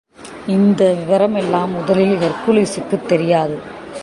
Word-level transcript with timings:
இந்த 0.47 0.95
விவரமெல்லாம் 0.99 1.71
முதலில் 1.71 2.17
ஹெர்க்குலிஸுக்குத் 2.17 3.07
தெரியாது. 3.07 3.57